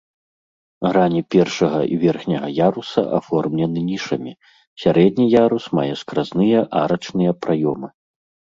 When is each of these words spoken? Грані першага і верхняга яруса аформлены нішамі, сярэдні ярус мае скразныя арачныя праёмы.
Грані 0.89 1.19
першага 1.35 1.81
і 1.95 1.99
верхняга 2.03 2.49
яруса 2.67 3.03
аформлены 3.19 3.79
нішамі, 3.91 4.33
сярэдні 4.87 5.25
ярус 5.45 5.63
мае 5.81 5.89
скразныя 6.03 6.67
арачныя 6.85 7.31
праёмы. 7.45 7.87